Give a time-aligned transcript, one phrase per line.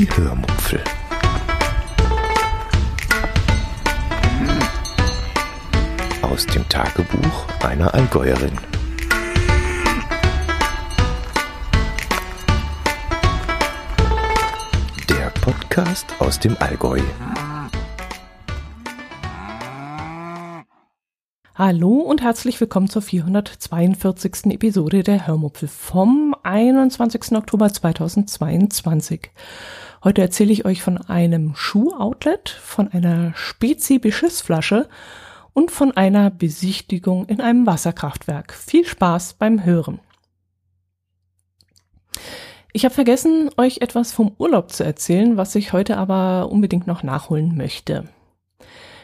[0.00, 0.82] Die Hörmupfel.
[6.22, 8.56] Aus dem Tagebuch einer Allgäuerin.
[15.10, 17.02] Der Podcast aus dem Allgäu.
[21.54, 24.46] Hallo und herzlich willkommen zur 442.
[24.46, 27.32] Episode der Hörmupfel vom 21.
[27.32, 29.30] Oktober 2022.
[30.02, 34.88] Heute erzähle ich euch von einem Schuhoutlet, von einer Spezi-Beschissflasche
[35.52, 38.54] und von einer Besichtigung in einem Wasserkraftwerk.
[38.54, 40.00] Viel Spaß beim Hören.
[42.72, 47.02] Ich habe vergessen, euch etwas vom Urlaub zu erzählen, was ich heute aber unbedingt noch
[47.02, 48.08] nachholen möchte.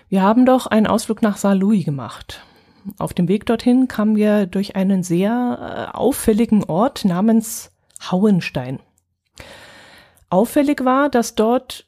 [0.09, 2.42] Wir haben doch einen Ausflug nach Saar Louis gemacht.
[2.96, 7.73] Auf dem Weg dorthin kamen wir durch einen sehr äh, auffälligen Ort namens
[8.10, 8.78] Hauenstein.
[10.28, 11.86] Auffällig war, dass dort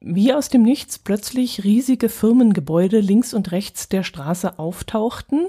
[0.00, 5.46] wie aus dem Nichts plötzlich riesige Firmengebäude links und rechts der Straße auftauchten,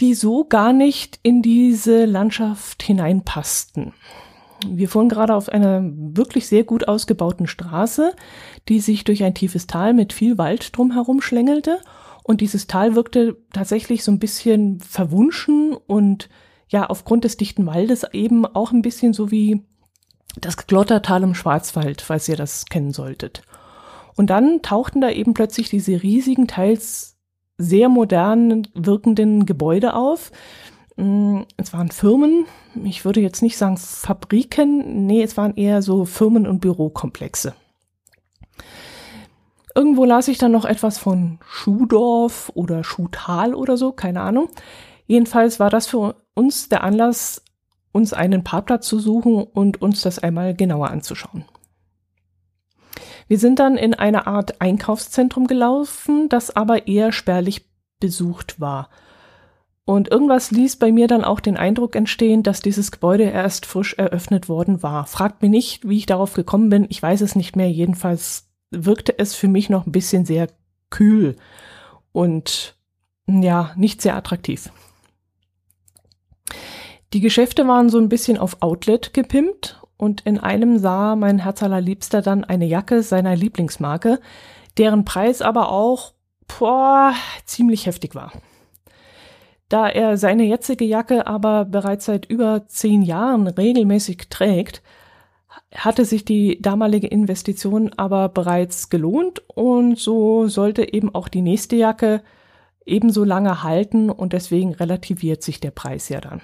[0.00, 3.94] die so gar nicht in diese Landschaft hineinpassten.
[4.66, 8.14] Wir fuhren gerade auf einer wirklich sehr gut ausgebauten Straße,
[8.68, 11.80] die sich durch ein tiefes Tal mit viel Wald drumherum schlängelte.
[12.24, 16.28] Und dieses Tal wirkte tatsächlich so ein bisschen verwunschen und
[16.68, 19.62] ja, aufgrund des dichten Waldes eben auch ein bisschen so wie
[20.40, 23.42] das Glottertal im Schwarzwald, falls ihr das kennen solltet.
[24.16, 27.16] Und dann tauchten da eben plötzlich diese riesigen, teils
[27.56, 30.30] sehr modernen wirkenden Gebäude auf,
[30.98, 32.46] Mm, es waren Firmen,
[32.82, 37.54] ich würde jetzt nicht sagen Fabriken, nee, es waren eher so Firmen- und Bürokomplexe.
[39.76, 44.48] Irgendwo las ich dann noch etwas von Schuhdorf oder Schuhtal oder so, keine Ahnung.
[45.06, 47.44] Jedenfalls war das für uns der Anlass,
[47.92, 51.44] uns einen Parkplatz zu suchen und uns das einmal genauer anzuschauen.
[53.28, 57.66] Wir sind dann in eine Art Einkaufszentrum gelaufen, das aber eher spärlich
[58.00, 58.88] besucht war.
[59.84, 63.94] Und irgendwas ließ bei mir dann auch den Eindruck entstehen, dass dieses Gebäude erst frisch
[63.94, 65.06] eröffnet worden war.
[65.06, 66.86] Fragt mir nicht, wie ich darauf gekommen bin.
[66.90, 67.70] Ich weiß es nicht mehr.
[67.70, 70.48] Jedenfalls wirkte es für mich noch ein bisschen sehr
[70.90, 71.36] kühl
[72.12, 72.76] und
[73.26, 74.70] ja, nicht sehr attraktiv.
[77.14, 81.62] Die Geschäfte waren so ein bisschen auf Outlet gepimpt und in einem sah mein Herz
[81.62, 84.20] allerliebster dann eine Jacke seiner Lieblingsmarke,
[84.76, 86.12] deren Preis aber auch
[86.58, 87.14] boah,
[87.44, 88.32] ziemlich heftig war.
[89.68, 94.82] Da er seine jetzige Jacke aber bereits seit über zehn Jahren regelmäßig trägt,
[95.74, 101.76] hatte sich die damalige Investition aber bereits gelohnt und so sollte eben auch die nächste
[101.76, 102.22] Jacke
[102.86, 106.40] ebenso lange halten und deswegen relativiert sich der Preis ja dann.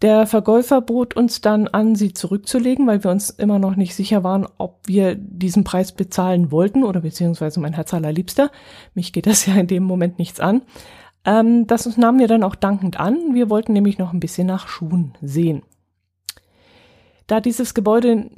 [0.00, 4.22] Der Verkäufer bot uns dann an, sie zurückzulegen, weil wir uns immer noch nicht sicher
[4.22, 8.52] waren, ob wir diesen Preis bezahlen wollten oder beziehungsweise mein Herz allerliebster.
[8.94, 10.62] Mich geht das ja in dem Moment nichts an.
[11.24, 13.34] Ähm, das nahmen wir dann auch dankend an.
[13.34, 15.62] Wir wollten nämlich noch ein bisschen nach Schuhen sehen.
[17.26, 18.30] Da dieses Gebäude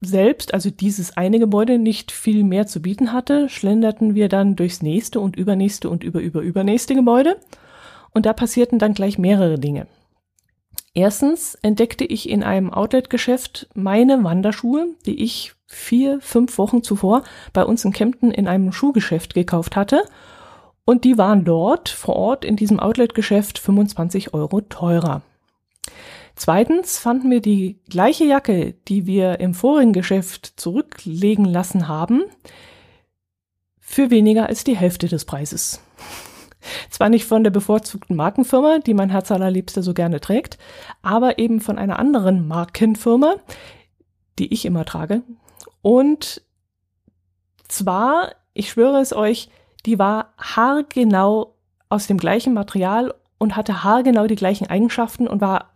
[0.00, 4.80] selbst, also dieses eine Gebäude, nicht viel mehr zu bieten hatte, schlenderten wir dann durchs
[4.80, 7.36] nächste und übernächste und über über übernächste Gebäude.
[8.12, 9.88] Und da passierten dann gleich mehrere Dinge.
[10.94, 17.64] Erstens entdeckte ich in einem Outlet-Geschäft meine Wanderschuhe, die ich vier, fünf Wochen zuvor bei
[17.64, 20.04] uns in Kempten in einem Schuhgeschäft gekauft hatte
[20.84, 25.22] und die waren dort vor Ort in diesem Outlet-Geschäft 25 Euro teurer.
[26.36, 32.22] Zweitens fanden wir die gleiche Jacke, die wir im vorigen Geschäft zurücklegen lassen haben,
[33.80, 35.83] für weniger als die Hälfte des Preises.
[36.90, 40.58] Zwar nicht von der bevorzugten Markenfirma, die mein Herz allerliebster so gerne trägt,
[41.02, 43.36] aber eben von einer anderen Markenfirma,
[44.38, 45.22] die ich immer trage.
[45.82, 46.42] Und
[47.68, 49.50] zwar, ich schwöre es euch,
[49.86, 51.54] die war haargenau
[51.88, 55.72] aus dem gleichen Material und hatte haargenau die gleichen Eigenschaften und war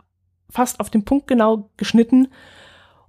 [0.49, 2.29] fast auf den Punkt genau geschnitten.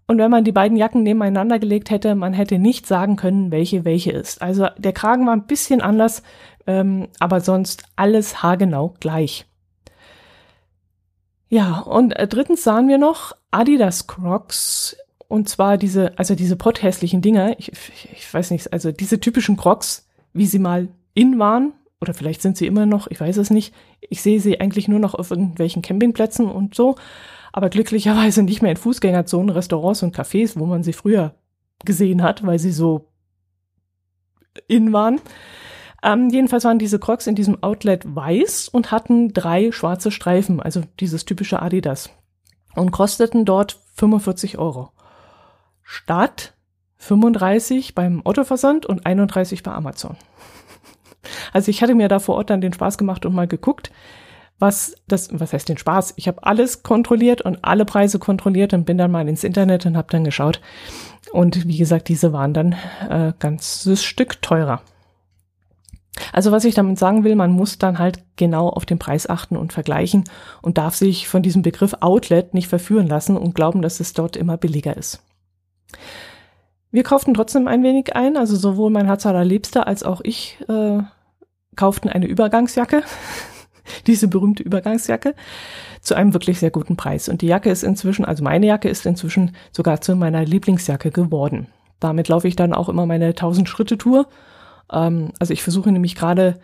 [0.06, 3.84] Und wenn man die beiden Jacken nebeneinander gelegt hätte, man hätte nicht sagen können, welche
[3.84, 4.42] welche ist.
[4.42, 6.22] Also der Kragen war ein bisschen anders,
[6.70, 9.46] ähm, aber sonst alles haargenau gleich.
[11.48, 14.96] Ja, und äh, drittens sahen wir noch Adidas Crocs.
[15.26, 17.58] Und zwar diese, also diese potthässlichen Dinger.
[17.58, 21.72] Ich, ich, ich weiß nicht, also diese typischen Crocs, wie sie mal in waren.
[22.00, 23.74] Oder vielleicht sind sie immer noch, ich weiß es nicht.
[24.00, 26.96] Ich sehe sie eigentlich nur noch auf irgendwelchen Campingplätzen und so.
[27.52, 31.34] Aber glücklicherweise nicht mehr in Fußgängerzonen, Restaurants und Cafés, wo man sie früher
[31.84, 33.06] gesehen hat, weil sie so
[34.68, 35.20] in waren.
[36.02, 40.82] Ähm, jedenfalls waren diese Crocs in diesem Outlet weiß und hatten drei schwarze Streifen, also
[40.98, 42.10] dieses typische Adidas.
[42.74, 44.90] Und kosteten dort 45 Euro.
[45.82, 46.54] statt
[46.98, 50.16] 35 beim Ottoversand und 31 bei Amazon.
[51.52, 53.90] Also ich hatte mir da vor Ort dann den Spaß gemacht und mal geguckt,
[54.60, 56.14] was das, was heißt den Spaß?
[56.16, 59.96] Ich habe alles kontrolliert und alle Preise kontrolliert und bin dann mal ins Internet und
[59.96, 60.60] habe dann geschaut.
[61.32, 62.74] Und wie gesagt, diese waren dann
[63.08, 64.82] äh, ganzes Stück teurer.
[66.32, 69.56] Also was ich damit sagen will, man muss dann halt genau auf den Preis achten
[69.56, 70.24] und vergleichen
[70.60, 74.36] und darf sich von diesem Begriff Outlet nicht verführen lassen und glauben, dass es dort
[74.36, 75.22] immer billiger ist.
[76.90, 80.98] Wir kauften trotzdem ein wenig ein, also sowohl mein Herz allerliebster als auch ich äh,
[81.76, 83.04] kauften eine Übergangsjacke,
[84.06, 85.34] diese berühmte Übergangsjacke,
[86.00, 87.28] zu einem wirklich sehr guten Preis.
[87.28, 91.68] Und die Jacke ist inzwischen, also meine Jacke ist inzwischen sogar zu meiner Lieblingsjacke geworden.
[92.00, 94.26] Damit laufe ich dann auch immer meine 1000 Schritte Tour.
[94.92, 96.60] Ähm, also ich versuche nämlich gerade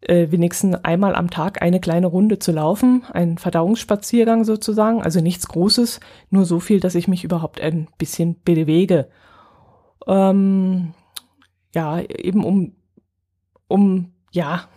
[0.00, 5.48] äh, wenigstens einmal am Tag eine kleine Runde zu laufen, ein Verdauungsspaziergang sozusagen, also nichts
[5.48, 6.00] Großes,
[6.30, 9.08] nur so viel, dass ich mich überhaupt ein bisschen bewege
[10.06, 10.94] ähm,
[11.74, 12.72] ja, eben um,
[13.68, 14.68] um, ja,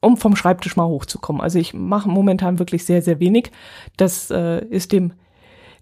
[0.00, 1.42] um vom Schreibtisch mal hochzukommen.
[1.42, 3.50] Also ich mache momentan wirklich sehr, sehr wenig.
[3.96, 5.14] Das äh, ist dem,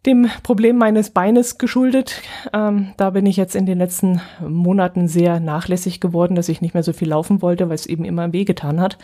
[0.06, 2.22] dem Problem meines Beines geschuldet.
[2.52, 6.74] Ähm, da bin ich jetzt in den letzten Monaten sehr nachlässig geworden, dass ich nicht
[6.74, 8.98] mehr so viel laufen wollte, weil es eben immer wehgetan hat.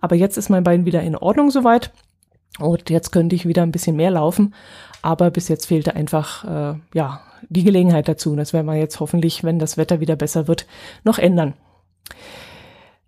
[0.00, 1.90] Aber jetzt ist mein Bein wieder in Ordnung soweit.
[2.60, 4.54] Und jetzt könnte ich wieder ein bisschen mehr laufen.
[5.02, 8.36] Aber bis jetzt fehlte einfach, äh, ja, die Gelegenheit dazu.
[8.36, 10.66] das werden wir jetzt hoffentlich, wenn das Wetter wieder besser wird,
[11.02, 11.54] noch ändern.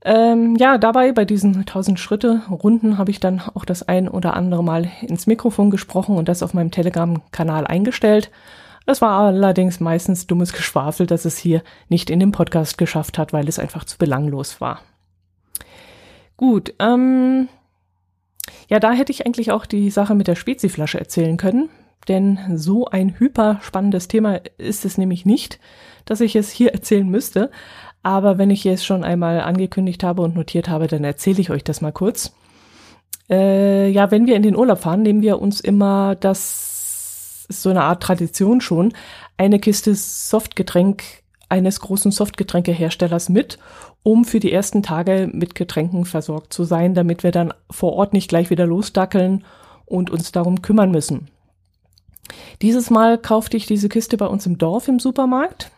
[0.09, 4.35] Ähm, ja, dabei bei diesen 1000 Schritte Runden habe ich dann auch das ein oder
[4.35, 8.31] andere Mal ins Mikrofon gesprochen und das auf meinem Telegram-Kanal eingestellt.
[8.87, 13.33] Das war allerdings meistens dummes Geschwafel, dass es hier nicht in den Podcast geschafft hat,
[13.33, 14.81] weil es einfach zu belanglos war.
[16.37, 17.49] Gut, ähm,
[18.69, 21.69] ja, da hätte ich eigentlich auch die Sache mit der Speziflasche erzählen können
[22.09, 25.59] denn so ein hyper spannendes Thema ist es nämlich nicht,
[26.05, 27.51] dass ich es hier erzählen müsste.
[28.07, 31.65] Aber wenn ich es schon einmal angekündigt habe und notiert habe, dann erzähle ich euch
[31.65, 32.33] das mal kurz.
[33.29, 37.71] Äh, ja, wenn wir in den Urlaub fahren, nehmen wir uns immer, das ist so
[37.71, 38.93] eine Art Tradition schon,
[39.37, 41.03] eine Kiste Softgetränk
[41.49, 43.59] eines großen Softgetränkeherstellers mit,
[44.05, 48.13] um für die ersten Tage mit Getränken versorgt zu sein, damit wir dann vor Ort
[48.13, 49.45] nicht gleich wieder losdackeln
[49.85, 51.27] und uns darum kümmern müssen.
[52.63, 55.73] Dieses Mal kaufte ich diese Kiste bei uns im Dorf im Supermarkt.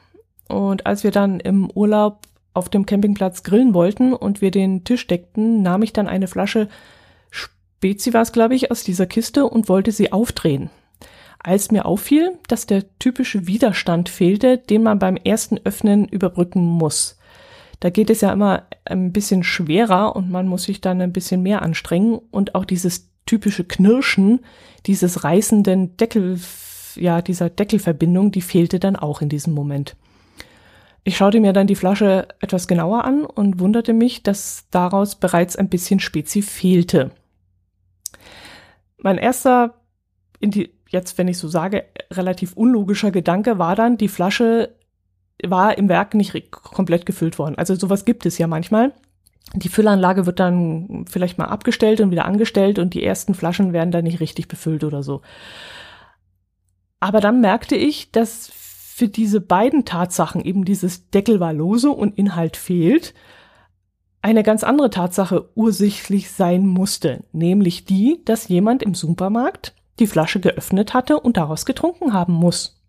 [0.49, 2.21] Und als wir dann im Urlaub
[2.55, 6.69] auf dem Campingplatz grillen wollten und wir den Tisch deckten, nahm ich dann eine Flasche
[7.31, 10.71] Spezi war es, glaube ich, aus dieser Kiste und wollte sie aufdrehen.
[11.39, 17.19] Als mir auffiel, dass der typische Widerstand fehlte, den man beim ersten Öffnen überbrücken muss.
[17.79, 21.43] Da geht es ja immer ein bisschen schwerer und man muss sich dann ein bisschen
[21.43, 24.41] mehr anstrengen und auch dieses typische Knirschen
[24.87, 26.41] dieses reißenden Deckel,
[26.97, 29.97] ja, dieser Deckelverbindung, die fehlte dann auch in diesem Moment.
[31.05, 35.56] Ich schaute mir dann die Flasche etwas genauer an und wunderte mich, dass daraus bereits
[35.56, 37.11] ein bisschen Spezi fehlte.
[38.99, 39.75] Mein erster,
[40.41, 44.75] die, jetzt wenn ich so sage, relativ unlogischer Gedanke war dann, die Flasche
[45.47, 47.56] war im Werk nicht komplett gefüllt worden.
[47.56, 48.93] Also sowas gibt es ja manchmal.
[49.55, 53.93] Die Füllanlage wird dann vielleicht mal abgestellt und wieder angestellt und die ersten Flaschen werden
[53.93, 55.23] dann nicht richtig befüllt oder so.
[57.00, 58.50] Aber dann merkte ich, dass
[58.99, 63.14] für diese beiden Tatsachen, eben dieses Deckel war lose und Inhalt fehlt,
[64.23, 70.40] eine ganz andere Tatsache ursächlich sein musste, nämlich die, dass jemand im Supermarkt die Flasche
[70.40, 72.83] geöffnet hatte und daraus getrunken haben muss.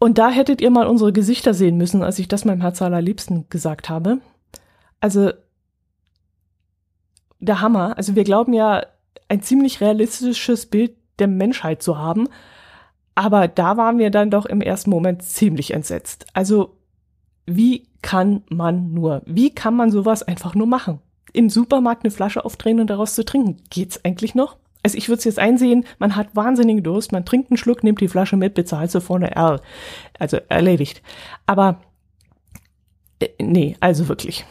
[0.00, 3.48] Und da hättet ihr mal unsere Gesichter sehen müssen, als ich das meinem Herz allerliebsten
[3.50, 4.18] gesagt habe.
[4.98, 5.30] Also,
[7.38, 7.96] der Hammer.
[7.96, 8.84] Also wir glauben ja,
[9.28, 12.28] ein ziemlich realistisches Bild der Menschheit zu haben.
[13.18, 16.26] Aber da waren wir dann doch im ersten Moment ziemlich entsetzt.
[16.34, 16.76] Also,
[17.46, 19.22] wie kann man nur?
[19.26, 21.00] Wie kann man sowas einfach nur machen?
[21.32, 23.56] Im Supermarkt eine Flasche aufdrehen und daraus zu trinken.
[23.70, 24.56] Geht's eigentlich noch?
[24.84, 28.00] Also ich würde es jetzt einsehen, man hat wahnsinnigen Durst, man trinkt einen Schluck, nimmt
[28.00, 29.60] die Flasche mit, bezahlt so vorne R.
[30.20, 31.02] Also erledigt.
[31.44, 31.80] Aber
[33.18, 34.44] äh, nee, also wirklich.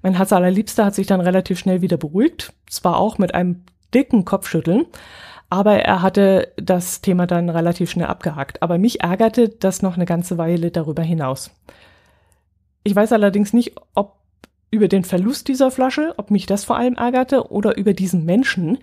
[0.00, 4.24] Mein Herz allerliebster hat sich dann relativ schnell wieder beruhigt, zwar auch mit einem dicken
[4.24, 4.86] Kopfschütteln,
[5.54, 8.60] aber er hatte das Thema dann relativ schnell abgehakt.
[8.60, 11.52] Aber mich ärgerte das noch eine ganze Weile darüber hinaus.
[12.82, 14.16] Ich weiß allerdings nicht, ob
[14.72, 18.78] über den Verlust dieser Flasche, ob mich das vor allem ärgerte, oder über diesen Menschen,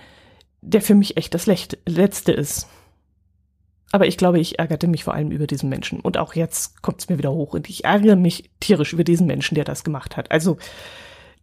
[0.61, 2.69] der für mich echt das Letzte ist.
[3.91, 5.99] Aber ich glaube, ich ärgerte mich vor allem über diesen Menschen.
[5.99, 7.53] Und auch jetzt kommt es mir wieder hoch.
[7.53, 10.31] Und ich ärgere mich tierisch über diesen Menschen, der das gemacht hat.
[10.31, 10.57] Also,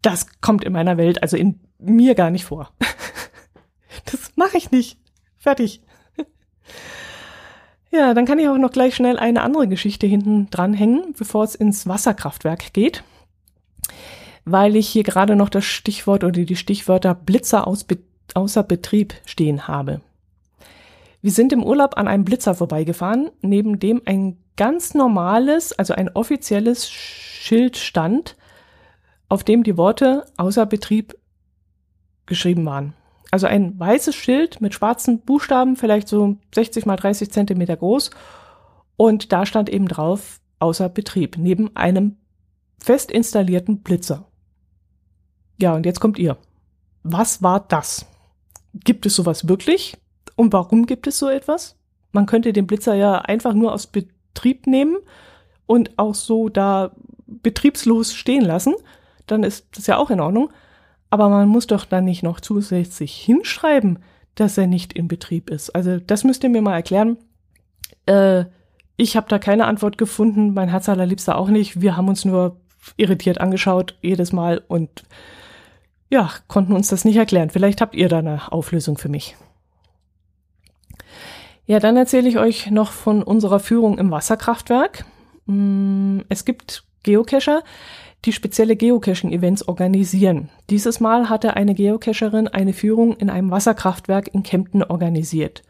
[0.01, 2.73] das kommt in meiner Welt, also in mir gar nicht vor.
[4.07, 4.97] das mache ich nicht.
[5.39, 5.81] Fertig.
[7.91, 11.55] Ja, dann kann ich auch noch gleich schnell eine andere Geschichte hinten dranhängen, bevor es
[11.55, 13.03] ins Wasserkraftwerk geht.
[14.45, 17.97] Weil ich hier gerade noch das Stichwort oder die Stichwörter Blitzer aus Be
[18.35, 20.03] außer Betrieb stehen habe.
[21.23, 26.11] Wir sind im Urlaub an einem Blitzer vorbeigefahren, neben dem ein ganz normales, also ein
[26.11, 28.37] offizielles Schild stand,
[29.31, 31.17] auf dem die Worte außer Betrieb
[32.27, 32.93] geschrieben waren.
[33.31, 38.11] Also ein weißes Schild mit schwarzen Buchstaben, vielleicht so 60 mal 30 Zentimeter groß.
[38.97, 42.17] Und da stand eben drauf, außer Betrieb, neben einem
[42.79, 44.27] fest installierten Blitzer.
[45.61, 46.37] Ja, und jetzt kommt ihr.
[47.03, 48.07] Was war das?
[48.75, 49.97] Gibt es sowas wirklich?
[50.37, 51.77] Und warum gibt es so etwas?
[52.13, 54.97] Man könnte den Blitzer ja einfach nur aus Betrieb nehmen
[55.67, 56.93] und auch so da
[57.27, 58.75] betriebslos stehen lassen.
[59.27, 60.51] Dann ist das ja auch in Ordnung.
[61.11, 63.99] Aber man muss doch dann nicht noch zusätzlich hinschreiben,
[64.35, 65.71] dass er nicht in Betrieb ist.
[65.71, 67.17] Also das müsst ihr mir mal erklären.
[68.07, 68.45] Äh,
[68.97, 71.81] ich habe da keine Antwort gefunden, mein Herz allerliebster auch nicht.
[71.81, 72.57] Wir haben uns nur
[72.97, 75.05] irritiert angeschaut jedes Mal und
[76.11, 77.51] ja, konnten uns das nicht erklären.
[77.51, 79.37] Vielleicht habt ihr da eine Auflösung für mich.
[81.67, 85.05] Ja, dann erzähle ich euch noch von unserer Führung im Wasserkraftwerk.
[85.47, 87.63] Mm, es gibt Geocacher,
[88.25, 90.49] die spezielle Geocaching-Events organisieren.
[90.71, 95.63] Dieses Mal hatte eine Geocacherin eine Führung in einem Wasserkraftwerk in Kempten organisiert.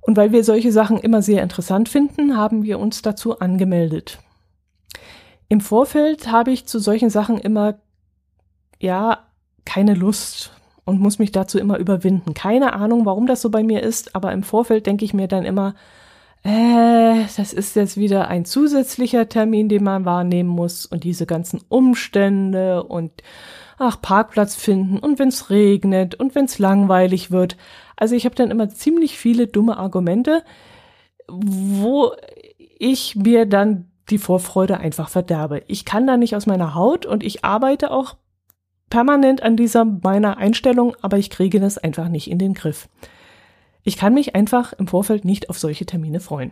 [0.00, 4.18] Und weil wir solche Sachen immer sehr interessant finden, haben wir uns dazu angemeldet.
[5.48, 7.78] Im Vorfeld habe ich zu solchen Sachen immer,
[8.80, 9.26] ja,
[9.64, 10.52] keine Lust
[10.84, 12.34] und muss mich dazu immer überwinden.
[12.34, 15.44] Keine Ahnung, warum das so bei mir ist, aber im Vorfeld denke ich mir dann
[15.44, 15.74] immer,
[16.46, 21.60] äh, das ist jetzt wieder ein zusätzlicher Termin, den man wahrnehmen muss und diese ganzen
[21.68, 23.10] Umstände und
[23.78, 27.56] ach, Parkplatz finden und wenn's regnet und wenn's langweilig wird.
[27.96, 30.44] Also ich habe dann immer ziemlich viele dumme Argumente,
[31.28, 32.12] wo
[32.78, 35.62] ich mir dann die Vorfreude einfach verderbe.
[35.66, 38.16] Ich kann da nicht aus meiner Haut und ich arbeite auch
[38.88, 42.88] permanent an dieser meiner Einstellung, aber ich kriege das einfach nicht in den Griff.
[43.86, 46.50] Ich kann mich einfach im Vorfeld nicht auf solche Termine freuen.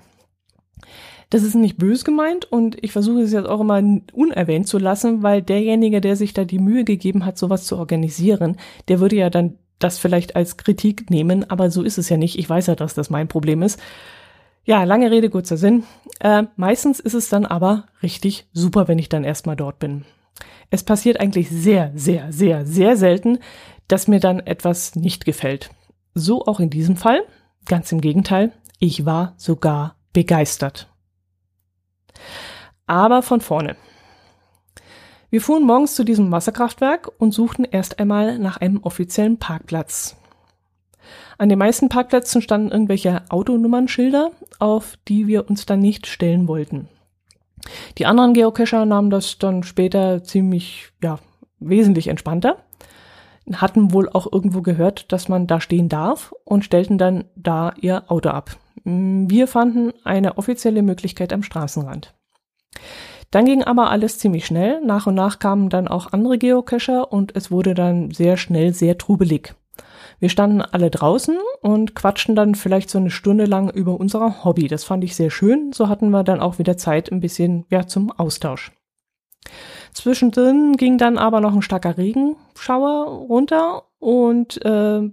[1.30, 5.24] Das ist nicht bös gemeint und ich versuche es jetzt auch immer unerwähnt zu lassen,
[5.24, 9.30] weil derjenige, der sich da die Mühe gegeben hat, sowas zu organisieren, der würde ja
[9.30, 12.38] dann das vielleicht als Kritik nehmen, aber so ist es ja nicht.
[12.38, 13.80] Ich weiß ja, dass das mein Problem ist.
[14.64, 15.82] Ja, lange Rede, kurzer Sinn.
[16.20, 20.04] Äh, meistens ist es dann aber richtig super, wenn ich dann erstmal dort bin.
[20.70, 23.40] Es passiert eigentlich sehr, sehr, sehr, sehr selten,
[23.88, 25.70] dass mir dann etwas nicht gefällt.
[26.14, 27.22] So auch in diesem Fall.
[27.66, 30.88] Ganz im Gegenteil, ich war sogar begeistert.
[32.86, 33.76] Aber von vorne.
[35.30, 40.16] Wir fuhren morgens zu diesem Wasserkraftwerk und suchten erst einmal nach einem offiziellen Parkplatz.
[41.38, 44.30] An den meisten Parkplätzen standen irgendwelche Autonummernschilder,
[44.60, 46.88] auf die wir uns dann nicht stellen wollten.
[47.98, 51.18] Die anderen Geocacher nahmen das dann später ziemlich, ja,
[51.58, 52.63] wesentlich entspannter
[53.52, 58.10] hatten wohl auch irgendwo gehört, dass man da stehen darf und stellten dann da ihr
[58.10, 58.56] Auto ab.
[58.84, 62.14] Wir fanden eine offizielle Möglichkeit am Straßenrand.
[63.30, 64.80] Dann ging aber alles ziemlich schnell.
[64.84, 68.98] Nach und nach kamen dann auch andere Geocacher und es wurde dann sehr schnell sehr
[68.98, 69.54] trubelig.
[70.20, 74.68] Wir standen alle draußen und quatschten dann vielleicht so eine Stunde lang über unser Hobby.
[74.68, 75.72] Das fand ich sehr schön.
[75.72, 78.72] So hatten wir dann auch wieder Zeit ein bisschen ja, zum Austausch.
[79.94, 85.08] Zwischendrin ging dann aber noch ein starker Regenschauer runter und äh,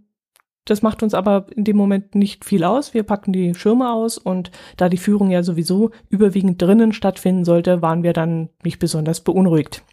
[0.66, 2.94] das macht uns aber in dem Moment nicht viel aus.
[2.94, 7.82] Wir packten die Schirme aus und da die Führung ja sowieso überwiegend drinnen stattfinden sollte,
[7.82, 9.84] waren wir dann nicht besonders beunruhigt.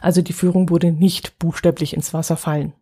[0.00, 2.72] Also die Führung wurde nicht buchstäblich ins Wasser fallen.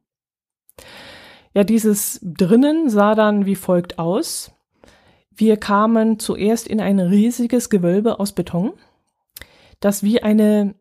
[1.52, 4.52] Ja, dieses drinnen sah dann wie folgt aus.
[5.36, 8.72] Wir kamen zuerst in ein riesiges Gewölbe aus Beton,
[9.80, 10.74] das wie eine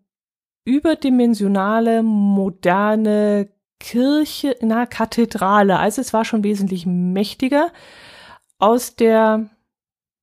[0.66, 5.78] überdimensionale, moderne Kirche, na, Kathedrale.
[5.80, 7.72] Also es war schon wesentlich mächtiger
[8.58, 9.50] aus der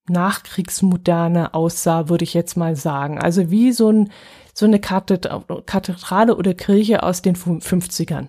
[0.08, 3.18] Nachkriegsmoderne aussah, würde ich jetzt mal sagen.
[3.18, 4.10] Also wie so, ein,
[4.54, 8.28] so eine Kathedrale oder Kirche aus den 50ern.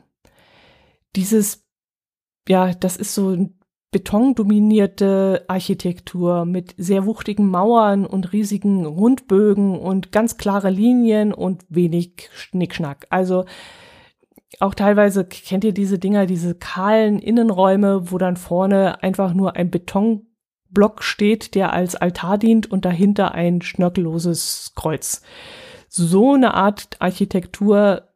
[1.15, 1.65] Dieses,
[2.48, 3.61] ja, das ist so ein
[3.91, 12.29] betondominierte Architektur mit sehr wuchtigen Mauern und riesigen Rundbögen und ganz klare Linien und wenig
[12.33, 13.05] Schnickschnack.
[13.10, 13.45] Also
[14.60, 19.71] auch teilweise kennt ihr diese Dinger, diese kahlen Innenräume, wo dann vorne einfach nur ein
[19.71, 25.21] Betonblock steht, der als Altar dient und dahinter ein schnörkelloses Kreuz.
[25.89, 28.07] So eine Art Architektur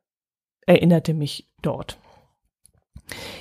[0.65, 1.98] erinnerte mich dort.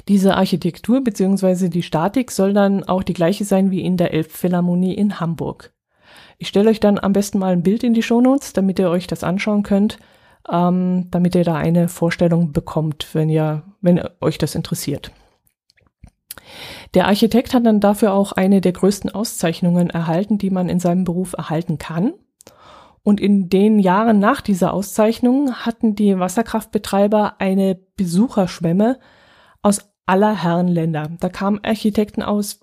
[0.09, 1.69] Diese Architektur bzw.
[1.69, 5.73] die Statik soll dann auch die gleiche sein wie in der Elbphilharmonie in Hamburg.
[6.39, 9.07] Ich stelle euch dann am besten mal ein Bild in die Shownotes, damit ihr euch
[9.07, 9.99] das anschauen könnt,
[10.51, 15.13] ähm, damit ihr da eine Vorstellung bekommt, wenn ihr, wenn euch das interessiert.
[16.95, 21.05] Der Architekt hat dann dafür auch eine der größten Auszeichnungen erhalten, die man in seinem
[21.05, 22.15] Beruf erhalten kann.
[23.03, 28.99] Und in den Jahren nach dieser Auszeichnung hatten die Wasserkraftbetreiber eine Besucherschwemme
[29.65, 31.11] aus aller Herren Länder.
[31.19, 32.61] Da kamen Architekten aus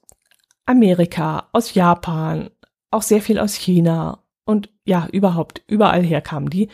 [0.65, 2.51] Amerika, aus Japan,
[2.91, 6.69] auch sehr viel aus China und ja, überhaupt, überall her kamen die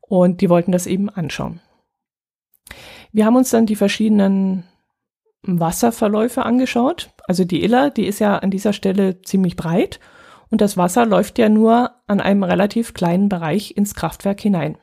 [0.00, 1.60] und die wollten das eben anschauen.
[3.12, 4.64] Wir haben uns dann die verschiedenen
[5.42, 7.10] Wasserverläufe angeschaut.
[7.26, 10.00] Also die Iller, die ist ja an dieser Stelle ziemlich breit
[10.50, 14.76] und das Wasser läuft ja nur an einem relativ kleinen Bereich ins Kraftwerk hinein.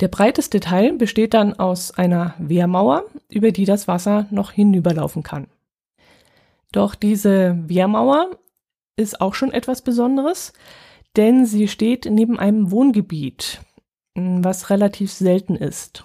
[0.00, 5.46] Der breiteste Teil besteht dann aus einer Wehrmauer, über die das Wasser noch hinüberlaufen kann.
[6.72, 8.30] Doch diese Wehrmauer
[8.96, 10.52] ist auch schon etwas Besonderes,
[11.16, 13.60] denn sie steht neben einem Wohngebiet,
[14.14, 16.04] was relativ selten ist.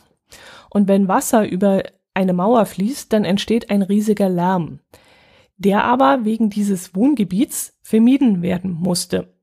[0.70, 1.84] Und wenn Wasser über
[2.14, 4.80] eine Mauer fließt, dann entsteht ein riesiger Lärm,
[5.58, 9.34] der aber wegen dieses Wohngebiets vermieden werden musste.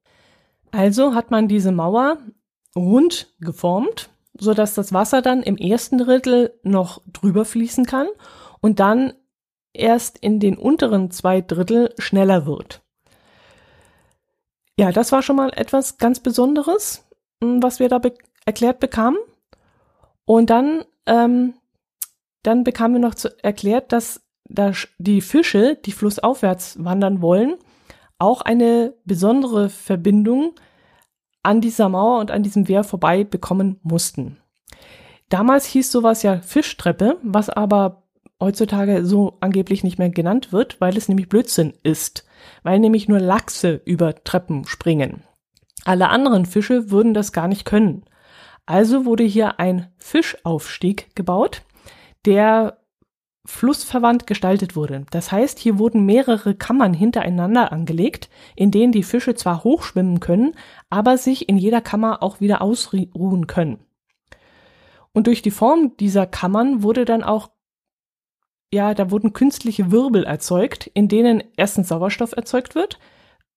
[0.72, 2.18] Also hat man diese Mauer
[2.76, 8.08] rund geformt, so dass das Wasser dann im ersten Drittel noch drüber fließen kann
[8.60, 9.12] und dann
[9.72, 12.82] erst in den unteren zwei Drittel schneller wird.
[14.78, 17.06] Ja, das war schon mal etwas ganz Besonderes,
[17.40, 18.14] was wir da be
[18.44, 19.18] erklärt bekamen.
[20.24, 21.54] Und dann ähm,
[22.42, 27.54] dann bekamen wir noch zu, erklärt, dass da die Fische, die flussaufwärts wandern wollen,
[28.18, 30.54] auch eine besondere Verbindung
[31.42, 34.38] an dieser Mauer und an diesem Wehr vorbei bekommen mussten.
[35.28, 38.02] Damals hieß sowas ja Fischtreppe, was aber
[38.40, 42.26] heutzutage so angeblich nicht mehr genannt wird, weil es nämlich Blödsinn ist,
[42.62, 45.22] weil nämlich nur Lachse über Treppen springen.
[45.84, 48.04] Alle anderen Fische würden das gar nicht können.
[48.66, 51.62] Also wurde hier ein Fischaufstieg gebaut,
[52.24, 52.78] der
[53.44, 55.04] flussverwandt gestaltet wurde.
[55.10, 60.54] Das heißt, hier wurden mehrere Kammern hintereinander angelegt, in denen die Fische zwar hochschwimmen können,
[60.90, 63.80] aber sich in jeder Kammer auch wieder ausruhen können.
[65.12, 67.50] Und durch die Form dieser Kammern wurde dann auch,
[68.72, 72.98] ja, da wurden künstliche Wirbel erzeugt, in denen erstens Sauerstoff erzeugt wird,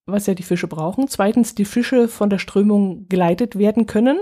[0.08, 4.19] was ja die Fische brauchen, zweitens die Fische von der Strömung geleitet werden können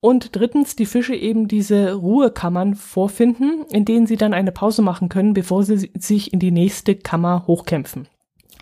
[0.00, 5.08] und drittens die Fische eben diese Ruhekammern vorfinden, in denen sie dann eine Pause machen
[5.08, 8.08] können, bevor sie sich in die nächste Kammer hochkämpfen.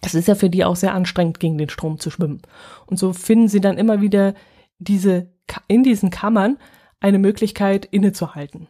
[0.03, 2.42] Es ist ja für die auch sehr anstrengend, gegen den Strom zu schwimmen.
[2.87, 4.35] Und so finden sie dann immer wieder
[4.79, 5.31] diese,
[5.68, 6.59] in diesen Kammern
[7.01, 8.68] eine Möglichkeit innezuhalten.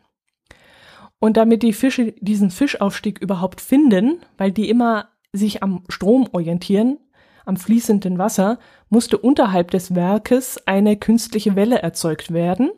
[1.19, 6.99] Und damit die Fische diesen Fischaufstieg überhaupt finden, weil die immer sich am Strom orientieren,
[7.47, 8.59] am fließenden Wasser,
[8.91, 12.71] musste unterhalb des Werkes eine künstliche Welle erzeugt werden.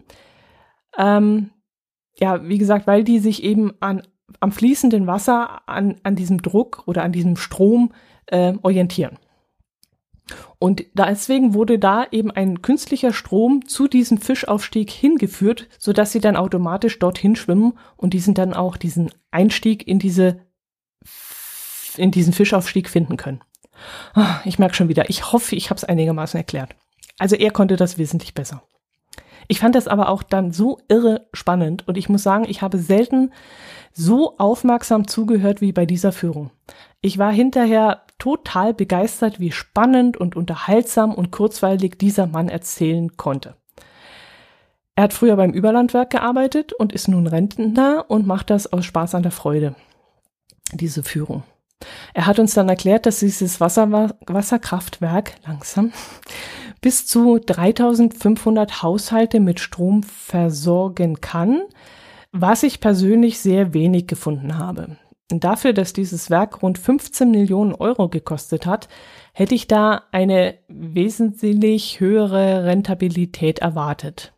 [0.96, 1.50] Ähm,
[2.16, 4.02] ja, wie gesagt, weil die sich eben an,
[4.40, 7.92] am fließenden Wasser an, an diesem Druck oder an diesem Strom
[8.26, 9.18] äh, orientieren.
[10.59, 16.20] Und deswegen wurde da eben ein künstlicher Strom zu diesem Fischaufstieg hingeführt, so dass sie
[16.20, 20.40] dann automatisch dorthin schwimmen und diesen dann auch diesen Einstieg in diese
[21.96, 23.40] in diesen Fischaufstieg finden können.
[24.44, 26.74] Ich merke schon wieder, ich hoffe, ich habe es einigermaßen erklärt.
[27.18, 28.62] Also er konnte das wesentlich besser.
[29.48, 32.78] Ich fand das aber auch dann so irre spannend und ich muss sagen, ich habe
[32.78, 33.32] selten
[33.92, 36.50] so aufmerksam zugehört wie bei dieser Führung.
[37.00, 43.56] Ich war hinterher total begeistert, wie spannend und unterhaltsam und kurzweilig dieser Mann erzählen konnte.
[44.96, 49.14] Er hat früher beim Überlandwerk gearbeitet und ist nun Rentner und macht das aus Spaß
[49.14, 49.76] an der Freude.
[50.72, 51.44] Diese Führung.
[52.14, 55.92] Er hat uns dann erklärt, dass dieses Wasser Wasserkraftwerk langsam
[56.80, 61.62] bis zu 3500 Haushalte mit Strom versorgen kann,
[62.32, 64.96] was ich persönlich sehr wenig gefunden habe.
[65.30, 68.88] Und dafür, dass dieses Werk rund 15 Millionen Euro gekostet hat,
[69.32, 74.32] hätte ich da eine wesentlich höhere Rentabilität erwartet.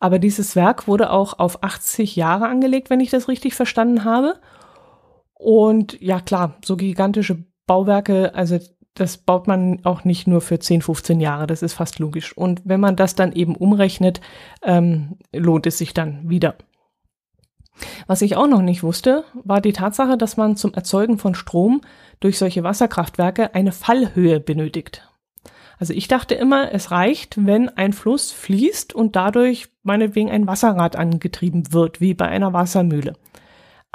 [0.00, 4.40] Aber dieses Werk wurde auch auf 80 Jahre angelegt, wenn ich das richtig verstanden habe.
[5.38, 8.58] Und ja, klar, so gigantische Bauwerke, also
[8.94, 12.36] das baut man auch nicht nur für 10, 15 Jahre, das ist fast logisch.
[12.36, 14.20] Und wenn man das dann eben umrechnet,
[14.62, 16.56] ähm, lohnt es sich dann wieder.
[18.06, 21.82] Was ich auch noch nicht wusste, war die Tatsache, dass man zum Erzeugen von Strom
[22.20, 25.06] durch solche Wasserkraftwerke eine Fallhöhe benötigt.
[25.78, 30.96] Also ich dachte immer, es reicht, wenn ein Fluss fließt und dadurch meinetwegen ein Wasserrad
[30.96, 33.12] angetrieben wird, wie bei einer Wassermühle.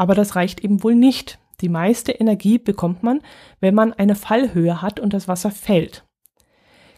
[0.02, 1.38] Aber das reicht eben wohl nicht.
[1.62, 3.22] Die meiste Energie bekommt man,
[3.60, 6.06] wenn man eine Fallhöhe hat und das Wasser fällt.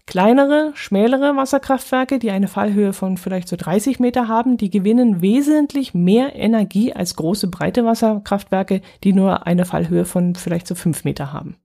[0.06, 5.94] Kleinere, schmälere Wasserkraftwerke, die eine Fallhöhe von vielleicht so 30 Meter haben, die gewinnen wesentlich
[5.94, 11.34] mehr Energie als große, breite Wasserkraftwerke, die nur eine Fallhöhe von vielleicht so 5 Meter
[11.34, 11.58] haben.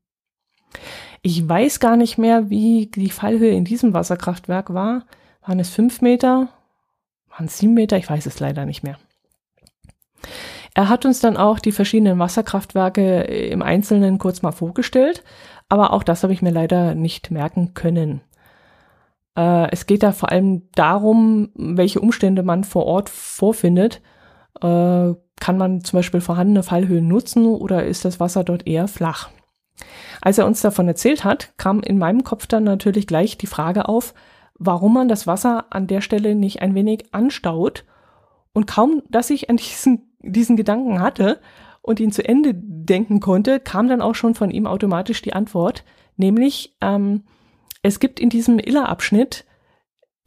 [1.22, 5.04] Ich weiß gar nicht mehr, wie die Fallhöhe in diesem Wasserkraftwerk war.
[5.46, 6.48] Waren es 5 Meter?
[7.28, 7.96] Waren es 7 Meter?
[7.96, 8.98] Ich weiß es leider nicht mehr.
[10.78, 15.24] Er hat uns dann auch die verschiedenen Wasserkraftwerke im Einzelnen kurz mal vorgestellt,
[15.68, 18.20] aber auch das habe ich mir leider nicht merken können.
[19.36, 24.00] Äh, es geht da vor allem darum, welche Umstände man vor Ort vorfindet.
[24.60, 29.30] Äh, kann man zum Beispiel vorhandene Fallhöhen nutzen oder ist das Wasser dort eher flach?
[30.22, 33.88] Als er uns davon erzählt hat, kam in meinem Kopf dann natürlich gleich die Frage
[33.88, 34.14] auf,
[34.54, 37.84] warum man das Wasser an der Stelle nicht ein wenig anstaut.
[38.52, 41.40] Und kaum, dass ich an diesen, diesen Gedanken hatte
[41.82, 45.84] und ihn zu Ende denken konnte, kam dann auch schon von ihm automatisch die Antwort,
[46.16, 47.24] nämlich ähm,
[47.82, 49.44] es gibt in diesem Iller-Abschnitt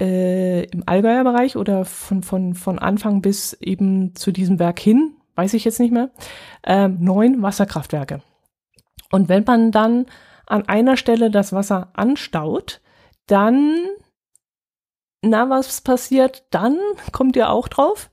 [0.01, 5.15] äh, im Allgäuer Bereich oder von, von, von Anfang bis eben zu diesem Werk hin,
[5.35, 6.11] weiß ich jetzt nicht mehr,
[6.63, 8.21] äh, neun Wasserkraftwerke.
[9.11, 10.05] Und wenn man dann
[10.47, 12.81] an einer Stelle das Wasser anstaut,
[13.27, 13.77] dann,
[15.21, 16.77] na, was passiert dann?
[17.11, 18.10] Kommt ihr auch drauf?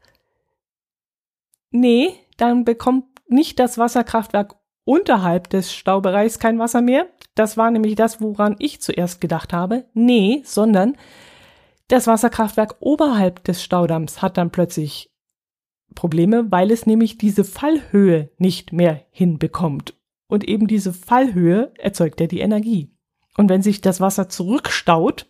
[1.71, 7.07] Nee, dann bekommt nicht das Wasserkraftwerk unterhalb des Staubereichs kein Wasser mehr.
[7.35, 9.85] Das war nämlich das, woran ich zuerst gedacht habe.
[9.93, 10.97] Nee, sondern
[11.89, 15.11] das Wasserkraftwerk oberhalb des Staudamms hat dann plötzlich
[15.95, 19.95] Probleme, weil es nämlich diese Fallhöhe nicht mehr hinbekommt.
[20.27, 22.91] Und eben diese Fallhöhe erzeugt ja die Energie.
[23.37, 25.27] Und wenn sich das Wasser zurückstaut,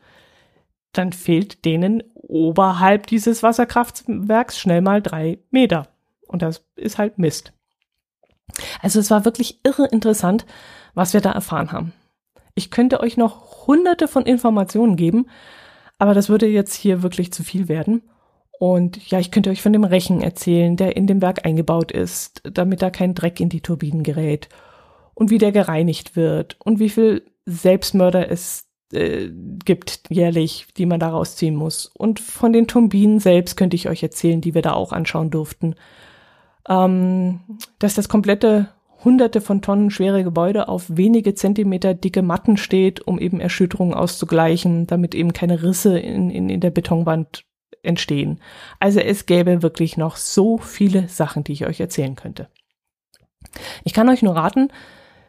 [0.92, 5.88] dann fehlt denen oberhalb dieses Wasserkraftwerks schnell mal drei Meter.
[6.28, 7.52] Und das ist halt Mist.
[8.80, 10.46] Also es war wirklich irre interessant,
[10.94, 11.92] was wir da erfahren haben.
[12.54, 15.26] Ich könnte euch noch hunderte von Informationen geben,
[15.98, 18.02] aber das würde jetzt hier wirklich zu viel werden.
[18.58, 22.42] Und ja, ich könnte euch von dem Rechen erzählen, der in dem Werk eingebaut ist,
[22.42, 24.48] damit da kein Dreck in die Turbinen gerät.
[25.14, 29.28] Und wie der gereinigt wird und wie viel Selbstmörder es äh,
[29.64, 31.86] gibt jährlich, die man da rausziehen muss.
[31.86, 35.74] Und von den Turbinen selbst könnte ich euch erzählen, die wir da auch anschauen durften
[36.68, 37.40] ähm,
[37.78, 38.68] dass das komplette
[39.04, 44.86] hunderte von Tonnen schwere Gebäude auf wenige Zentimeter dicke Matten steht, um eben Erschütterungen auszugleichen,
[44.86, 47.44] damit eben keine Risse in, in, in der Betonwand
[47.82, 48.40] entstehen.
[48.80, 52.48] Also es gäbe wirklich noch so viele Sachen, die ich euch erzählen könnte.
[53.84, 54.68] Ich kann euch nur raten,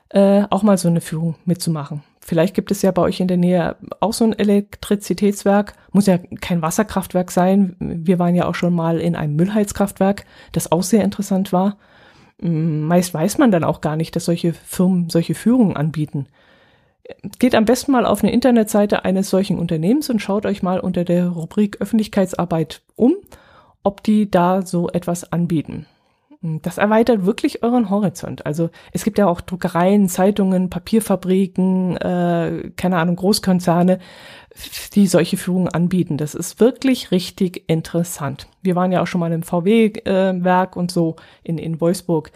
[0.10, 2.04] äh, auch mal so eine Führung mitzumachen.
[2.21, 5.73] Vielleicht gibt es ja bei euch in der Nähe auch so ein Elektrizitätswerk.
[5.91, 7.75] Muss ja kein Wasserkraftwerk sein.
[7.79, 11.77] Wir waren ja auch schon mal in einem Müllheizkraftwerk, das auch sehr interessant war.
[12.41, 16.27] Mm, meist weiß man dann auch gar nicht, dass solche Firmen solche Führungen anbieten.
[17.39, 21.03] Geht am besten mal auf eine Internetseite eines solchen Unternehmens und schaut euch mal unter
[21.05, 23.15] der Rubrik Öffentlichkeitsarbeit um,
[23.82, 25.88] ob die da so etwas anbieten.
[26.41, 28.45] Das erweitert wirklich euren Horizont.
[28.45, 33.99] Also es gibt ja auch Druckereien, Zeitungen, Papierfabriken, äh, keine Ahnung, Großkonzerne,
[34.93, 36.15] die solche Führungen anbieten.
[36.15, 38.47] Das ist wirklich richtig interessant.
[38.62, 42.32] Wir waren ja auch schon mal im VW-Werk äh, und so in, in Wolfsburg.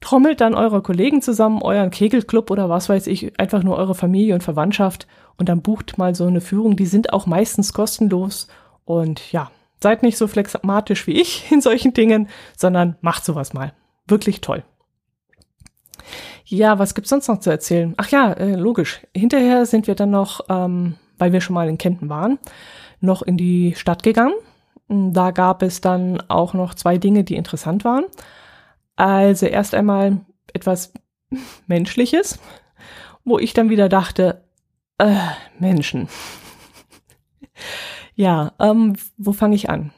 [0.00, 4.34] Trommelt dann eure Kollegen zusammen, euren Kegelclub oder was weiß ich, einfach nur eure Familie
[4.34, 5.06] und Verwandtschaft
[5.36, 6.74] und dann bucht mal so eine Führung.
[6.74, 8.48] Die sind auch meistens kostenlos
[8.84, 13.72] und ja, Seid nicht so flexmatisch wie ich in solchen Dingen, sondern macht sowas mal.
[14.06, 14.62] Wirklich toll.
[16.44, 17.94] Ja, was gibt's sonst noch zu erzählen?
[17.96, 19.00] Ach ja, äh, logisch.
[19.14, 22.38] Hinterher sind wir dann noch, ähm, weil wir schon mal in Kempten waren,
[23.00, 24.34] noch in die Stadt gegangen.
[24.88, 28.04] Da gab es dann auch noch zwei Dinge, die interessant waren.
[28.96, 30.20] Also erst einmal
[30.52, 30.92] etwas
[31.66, 32.38] Menschliches,
[33.24, 34.44] wo ich dann wieder dachte,
[34.98, 35.16] äh,
[35.58, 36.08] Menschen.
[38.22, 39.90] Ja, ähm, wo fange ich an?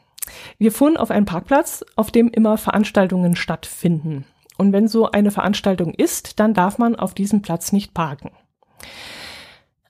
[0.57, 4.25] Wir fuhren auf einen Parkplatz, auf dem immer Veranstaltungen stattfinden.
[4.57, 8.31] Und wenn so eine Veranstaltung ist, dann darf man auf diesem Platz nicht parken.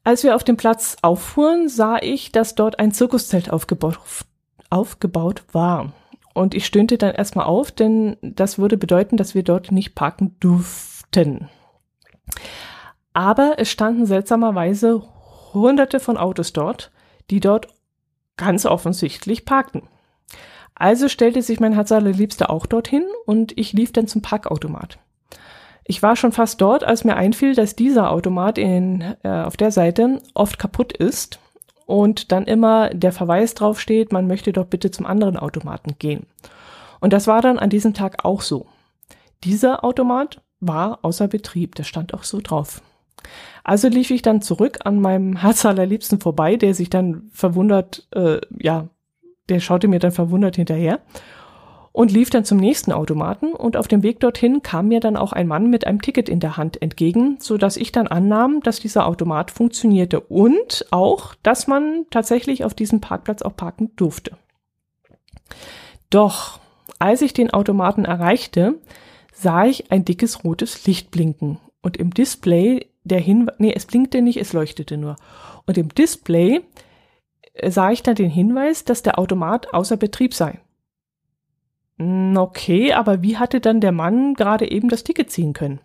[0.03, 4.01] Als wir auf dem Platz auffuhren, sah ich, dass dort ein Zirkuszelt aufgebaut,
[4.69, 5.93] aufgebaut war.
[6.35, 10.35] Und ich stöhnte dann erstmal auf, denn das würde bedeuten, dass wir dort nicht parken
[10.41, 11.51] durften.
[13.13, 15.05] Aber es standen seltsamerweise
[15.53, 16.91] hunderte von Autos dort,
[17.31, 17.69] die dort
[18.37, 19.83] ganz offensichtlich parkten.
[20.75, 24.99] Also stellte sich mein Herz allerliebster auch dorthin und ich lief dann zum Parkautomat.
[25.85, 29.71] Ich war schon fast dort, als mir einfiel, dass dieser Automat in, äh, auf der
[29.71, 31.39] Seite oft kaputt ist
[31.87, 36.27] und dann immer der Verweis drauf steht, man möchte doch bitte zum anderen Automaten gehen.
[37.01, 38.67] Und das war dann an diesem Tag auch so.
[39.45, 41.75] dieser Automat war außer Betrieb.
[41.75, 42.81] Das stand auch so drauf.
[43.63, 48.41] Also lief ich dann zurück an meinem Herz allerliebsten vorbei, der sich dann verwundert, äh,
[48.59, 48.89] ja,
[49.49, 51.01] der schaute mir dann verwundert hinterher
[51.95, 55.33] und lief dann zum nächsten Automaten und auf dem Weg dorthin kam mir dann auch
[55.33, 58.81] ein Mann mit einem Ticket in der Hand entgegen, so dass ich dann annahm, dass
[58.81, 64.37] dieser Automat funktionierte und auch, dass man tatsächlich auf diesem Parkplatz auch parken durfte.
[66.11, 66.59] Doch,
[66.99, 68.81] als ich den Automaten erreichte,
[69.33, 74.23] sah ich ein dickes rotes Licht blinken und im Display der Hinweis, nee, es blinkte
[74.23, 75.17] nicht, es leuchtete nur.
[75.67, 76.63] Und im Display
[77.53, 80.61] äh, sah ich dann den Hinweis, dass der Automat außer Betrieb sei.
[81.99, 85.81] Hm, okay, aber wie hatte dann der Mann gerade eben das Ticket ziehen können?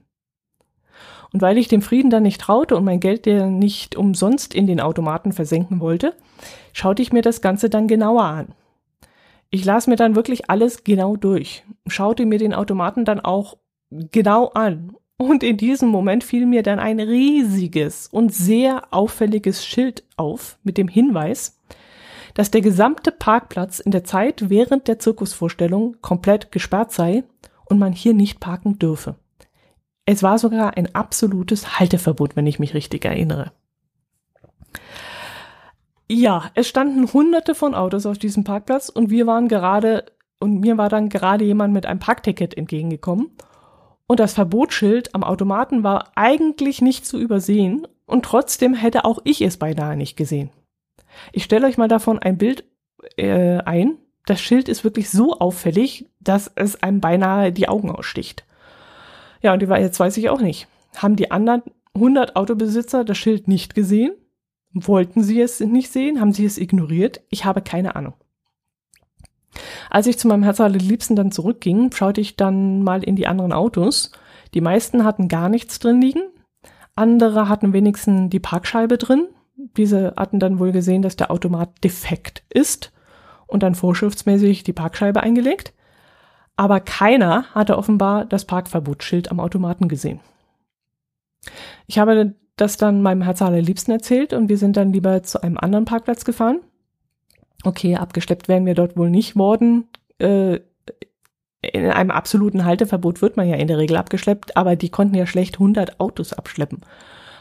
[1.32, 4.66] Und weil ich dem Frieden dann nicht traute und mein Geld der nicht umsonst in
[4.66, 6.16] den Automaten versenken wollte,
[6.74, 8.56] schaute ich mir das Ganze dann genauer an.
[9.52, 13.58] Ich las mir dann wirklich alles genau durch, schaute mir den Automaten dann auch
[13.90, 14.96] genau an.
[15.22, 20.78] Und in diesem Moment fiel mir dann ein riesiges und sehr auffälliges Schild auf mit
[20.78, 21.60] dem Hinweis,
[22.36, 27.26] dass der gesamte Parkplatz in der Zeit während der Zirkusvorstellung komplett gesperrt sei
[27.66, 29.16] und man hier nicht parken dürfe.
[30.06, 33.52] Es war sogar ein absolutes Halteverbot, wenn ich mich richtig erinnere.
[36.08, 40.06] Ja, es standen hunderte von Autos auf diesem Parkplatz und wir waren gerade,
[40.40, 43.32] und mir war dann gerade jemand mit einem Parkticket entgegengekommen.
[44.10, 49.42] Und das Verbotsschild am Automaten war eigentlich nicht zu übersehen und trotzdem hätte auch ich
[49.42, 50.50] es beinahe nicht gesehen.
[51.32, 52.64] Ich stelle euch mal davon ein Bild
[53.18, 53.98] äh, ein.
[54.26, 58.46] Das Schild ist wirklich so auffällig, dass es einem beinahe die Augen aussticht.
[59.44, 60.68] Ja, und jetzt weiß ich auch nicht.
[60.96, 61.62] Haben die anderen
[61.94, 64.14] 100 Autobesitzer das Schild nicht gesehen?
[64.74, 66.20] Wollten sie es nicht sehen?
[66.20, 67.22] Haben sie es ignoriert?
[67.30, 68.16] Ich habe keine Ahnung.
[69.90, 73.54] Als ich zu meinem Herz Liebsten dann zurückging, schaute ich dann mal in die anderen
[73.54, 74.12] Autos.
[74.54, 76.22] Die meisten hatten gar nichts drin liegen.
[76.96, 79.28] Andere hatten wenigstens die Parkscheibe drin
[79.78, 82.92] diese hatten dann wohl gesehen, dass der Automat defekt ist
[83.48, 85.74] und dann vorschriftsmäßig die Parkscheibe eingelegt.
[86.56, 90.20] Aber keiner hatte offenbar das Parkverbotsschild am Automaten gesehen.
[91.88, 95.58] Ich habe das dann meinem Herz allerliebsten erzählt und wir sind dann lieber zu einem
[95.58, 96.60] anderen Parkplatz gefahren.
[97.64, 99.88] Okay, abgeschleppt wären wir dort wohl nicht worden.
[100.18, 100.60] Äh,
[101.62, 105.26] in einem absoluten Halteverbot wird man ja in der Regel abgeschleppt, aber die konnten ja
[105.26, 106.82] schlecht 100 Autos abschleppen.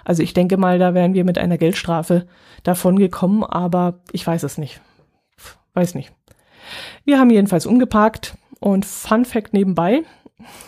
[0.04, 2.26] Also ich denke mal, da wären wir mit einer Geldstrafe
[2.64, 4.81] davon gekommen, aber ich weiß es nicht.
[5.74, 6.12] Weiß nicht.
[7.04, 10.02] Wir haben jedenfalls umgeparkt und Fun Fact nebenbei,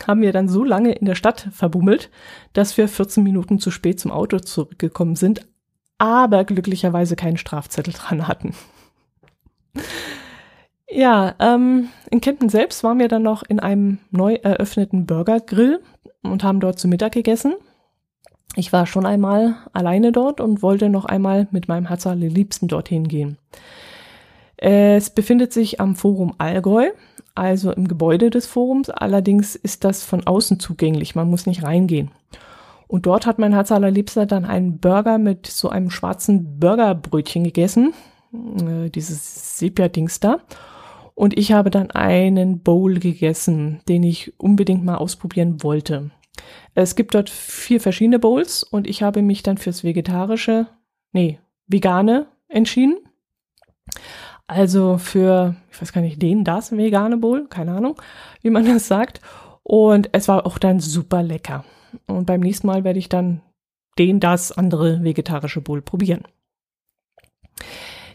[0.07, 2.11] haben wir dann so lange in der Stadt verbummelt,
[2.53, 5.47] dass wir 14 Minuten zu spät zum Auto zurückgekommen sind,
[5.99, 8.55] aber glücklicherweise keinen Strafzettel dran hatten.
[10.93, 15.81] Ja, ähm, in Kempten selbst waren wir dann noch in einem neu eröffneten Burgergrill
[16.23, 17.55] und haben dort zu Mittag gegessen.
[18.57, 23.07] Ich war schon einmal alleine dort und wollte noch einmal mit meinem Herz Liebsten dorthin
[23.07, 23.39] gehen.
[24.57, 26.91] Es befindet sich am Forum Allgäu,
[27.37, 28.91] also im Gebäude des Forums.
[28.91, 31.15] Allerdings ist das von außen zugänglich.
[31.15, 32.11] Man muss nicht reingehen.
[32.89, 37.95] Und dort hat mein Herz allerliebster dann einen Burger mit so einem schwarzen Burgerbrötchen gegessen.
[38.33, 40.41] Äh, dieses Sepia-Dings da.
[41.15, 46.11] Und ich habe dann einen Bowl gegessen, den ich unbedingt mal ausprobieren wollte.
[46.75, 50.69] Es gibt dort vier verschiedene Bowls und ich habe mich dann fürs vegetarische,
[51.13, 52.97] nee, vegane entschieden.
[54.47, 58.01] Also für, ich weiß gar nicht, den, das vegane Bowl, keine Ahnung,
[58.43, 59.21] wie man das sagt.
[59.63, 61.65] Und es war auch dann super lecker.
[62.07, 63.43] Und beim nächsten Mal werde ich dann
[63.99, 66.23] den, das andere vegetarische Bowl probieren.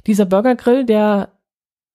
[0.08, 1.30] Dieser Burgergrill, der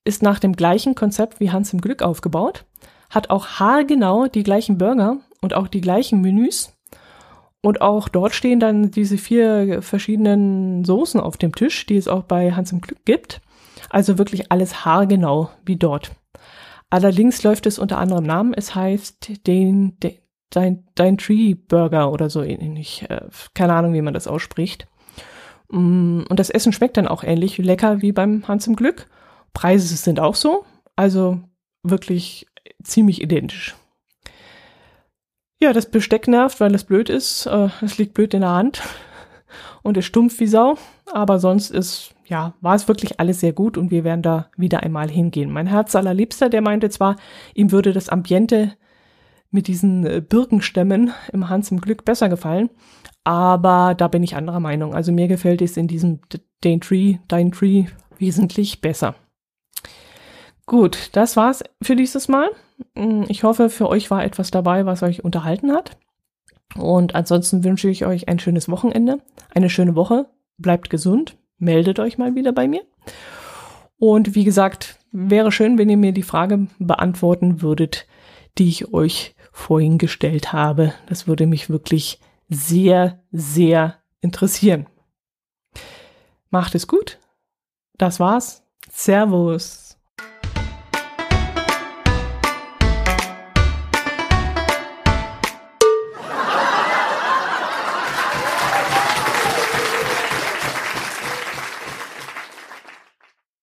[0.04, 2.64] ist nach dem gleichen Konzept wie Hans im Glück aufgebaut,
[3.10, 6.72] hat auch haargenau die gleichen Burger und auch die gleichen Menüs.
[7.62, 12.22] Und auch dort stehen dann diese vier verschiedenen Soßen auf dem Tisch, die es auch
[12.22, 13.42] bei Hans im Glück gibt.
[13.90, 16.12] Also wirklich alles haargenau wie dort.
[16.88, 18.54] Allerdings läuft es unter anderem Namen.
[18.54, 20.14] Es heißt den, den
[20.50, 23.06] Dein, Dein Tree Burger oder so ähnlich.
[23.08, 24.88] Äh, keine Ahnung, wie man das ausspricht.
[25.70, 29.06] Mm, und das Essen schmeckt dann auch ähnlich lecker wie beim Hans im Glück.
[29.52, 30.64] Preise sind auch so.
[30.96, 31.40] Also
[31.82, 32.46] wirklich
[32.82, 33.76] ziemlich identisch.
[35.62, 37.46] Ja, das Besteck nervt, weil es blöd ist.
[37.46, 38.82] Äh, es liegt blöd in der Hand
[39.82, 40.76] und ist stumpf wie Sau.
[41.12, 44.82] Aber sonst ist, ja, war es wirklich alles sehr gut und wir werden da wieder
[44.82, 45.50] einmal hingehen.
[45.50, 47.16] Mein Herz allerliebster, der meinte zwar,
[47.54, 48.76] ihm würde das Ambiente
[49.50, 52.70] mit diesen äh, Birkenstämmen im Hans im Glück besser gefallen,
[53.24, 54.94] aber da bin ich anderer Meinung.
[54.94, 56.20] Also mir gefällt es in diesem
[56.62, 57.86] Dain Tree, Dein Tree
[58.18, 59.14] wesentlich besser.
[60.66, 62.48] Gut, das war's für dieses Mal.
[62.94, 65.98] Mm, ich hoffe, für euch war etwas dabei, was euch unterhalten hat.
[66.76, 69.18] Und ansonsten wünsche ich euch ein schönes Wochenende,
[69.52, 70.26] eine schöne Woche.
[70.58, 72.82] Bleibt gesund, meldet euch mal wieder bei mir.
[73.98, 78.06] Und wie gesagt, wäre schön, wenn ihr mir die Frage beantworten würdet,
[78.56, 80.94] die ich euch vorhin gestellt habe.
[81.06, 84.86] Das würde mich wirklich sehr, sehr interessieren.
[86.50, 87.18] Macht es gut.
[87.96, 88.62] Das war's.
[88.90, 89.89] Servus.